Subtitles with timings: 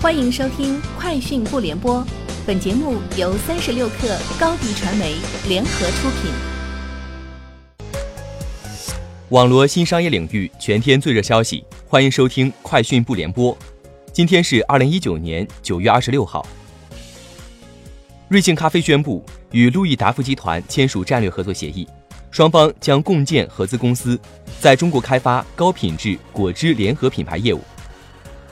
[0.00, 1.96] 欢迎收听《快讯不联播》，
[2.46, 5.16] 本节目由三十六克高低传媒
[5.48, 6.30] 联合出品。
[9.30, 13.52] 网罗新商业领域全天最热消息，欢迎收听《快讯不联播》。
[14.12, 16.46] 今天是二零一九年九月二十六号。
[18.28, 21.84] 瑞幸咖啡宣布与路易达夫集团签署战略合作协议，
[22.30, 24.16] 双方将共建合资公司，
[24.60, 27.60] 在中国开发高品质果汁联合品牌业务。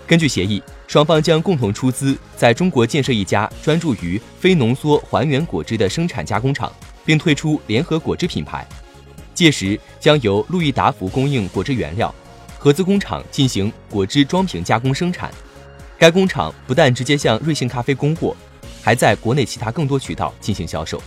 [0.07, 0.63] 根据协议。
[0.87, 6.73] 双方将共同出资，在中国建设一家专注于非浓缩还原果汁的生产加工厂，
[7.05, 8.67] 并推出联合果汁品牌。
[9.35, 12.15] 届时将由路易达福供应果汁原料，
[12.57, 15.31] 合资工厂进行果汁装瓶加工生产。
[15.99, 18.35] 该工厂不但直接向瑞幸咖啡供货，
[18.81, 21.03] 还在国内其他更多渠道进行销售。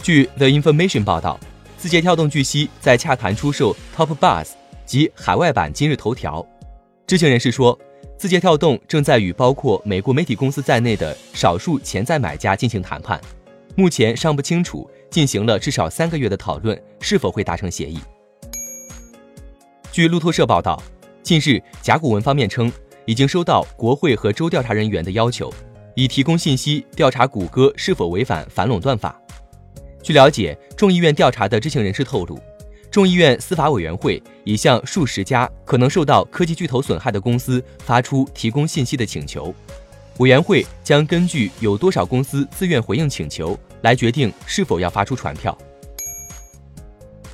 [0.00, 1.38] 据 The Information 报道，
[1.76, 4.50] 字节跳动据悉在洽谈出售 Top Buzz
[4.86, 6.46] 及海外版今日头条。
[7.08, 7.76] 知情人士说。
[8.18, 13.20] 字节跳动正在与包括美国媒体公司在内的少数潜在买家进行谈判，
[13.76, 18.00] 目前尚不清楚进行了至少三个月的讨论是否会达成协议。
[19.92, 20.82] 据路透社报道，
[21.22, 22.70] 近日甲骨文方面称
[23.06, 25.48] 已经收到国会和州调查人员的要求，
[25.94, 29.16] 以提供信息调查谷歌是否违反反垄断法。
[30.02, 32.36] 据了解，众议院调查的知情人士透露。
[32.90, 39.54] 众议院司法委员会已向数十家可能受到科技巨头损害的公司发出提供信息的请求，
[40.18, 45.56] 委员会将根据有多少公司自愿回应请求来决定是否要发出传票。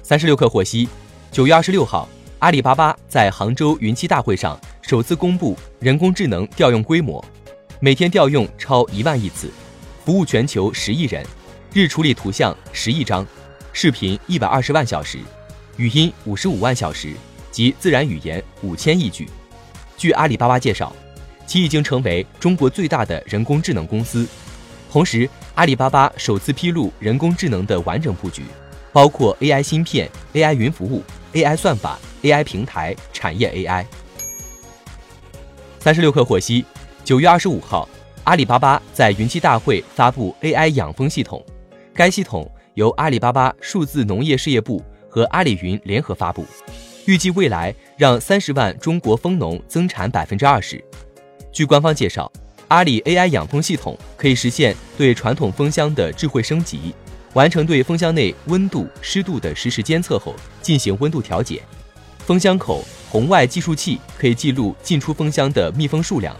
[0.02, 0.88] 三十六氪获悉，
[1.30, 2.08] 九月二十六号，
[2.40, 7.24] 阿里巴巴在杭州云栖大会上首次公布人工智能调用规模，
[7.80, 9.48] 每天调用超一万亿次，
[10.04, 11.24] 服务全球十亿人，
[11.72, 13.24] 日处理图像十亿张，
[13.72, 15.20] 视频一百二十万小时。
[15.76, 17.12] 语音五十五万小时
[17.50, 19.28] 及自然语言五千亿句。
[19.96, 20.94] 据阿里巴巴介绍，
[21.46, 24.26] 其已经成为中国最大的人工智能公司。
[24.90, 28.44] 同时，阿里巴巴首次披露人工智能的完整布局，
[28.92, 31.02] 包括 AI 芯片、AI 云服务、
[31.32, 33.84] AI 算法、AI 平台、产业 AI。
[35.80, 36.64] 三十六氪获悉，
[37.04, 37.88] 九月二十五号，
[38.22, 41.44] 阿里巴巴在云栖大会发布 AI 养蜂系统，
[41.92, 44.80] 该系统由阿里巴巴数字农业事业部。
[45.14, 46.44] 和阿里云联合发布，
[47.04, 50.84] 预计未来让三十万中国蜂农增产百分之二十。
[51.52, 52.28] 据官方介绍，
[52.66, 56.92] 阿里 AI 养蜂系统可以实现对传统蜂箱的智慧升级，
[57.34, 61.62] 完成对蜂箱内温度、湿度的实时监测后进行温度调节。
[62.18, 66.36] 蜂箱口红外计数器可以记录进出蜂箱的蜜蜂数量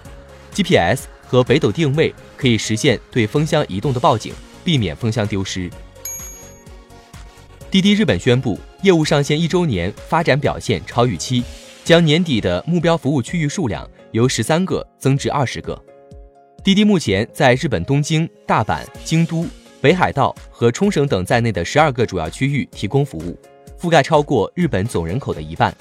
[0.53, 5.71] ，GPS 和北斗定位可以实现对蜂箱移动的报警，避免蜂箱丢失。
[7.75, 11.43] 滴滴日本宣布，业务上线一周年发展表现超预期，
[11.83, 15.77] 将年底的目标服务区域数量由十三个增至二十个。
[16.62, 19.45] 滴滴目前在日本东京、大阪、京都、
[19.81, 23.37] 北海道和冲绳等在内的十二个主要区域提供服务，
[23.77, 25.77] 覆盖超过日本总人口的一半。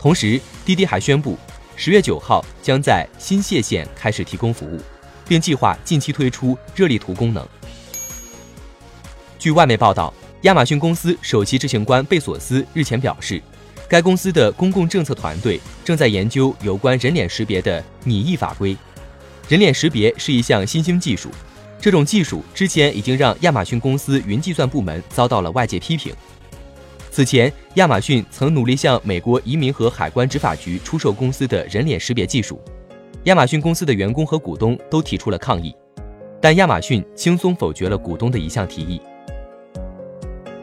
[0.00, 1.38] 同时，滴滴还宣布，
[1.76, 4.80] 十月九号将在新泻县开始提供服务，
[5.28, 7.46] 并计划近期推出热力图功能。
[9.38, 10.12] 据外媒报道。
[10.42, 13.42] 亚马逊公司首席执行官贝索斯日前表示，
[13.86, 18.74] 该公司的公共政策团队正在研究有关人脸识别的拟议法规。
[19.50, 21.28] 人脸识别是一项新兴技术，
[21.78, 26.14] 这种技术之前已经让亚马逊公司云计算部门遭到了外界批评。
[27.10, 32.58] 此前，亚马逊曾努力向美国移民和海关执法局出售公司的人脸识别技术，
[33.24, 35.74] 亚马逊公司的员工和股东都提出了抗议，
[36.40, 38.98] 但亚马逊轻松否决了股东的一项提议。